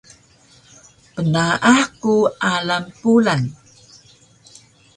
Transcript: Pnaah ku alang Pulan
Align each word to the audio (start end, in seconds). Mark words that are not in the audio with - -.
Pnaah 1.15 1.81
ku 2.01 2.15
alang 2.51 2.87
Pulan 2.99 3.41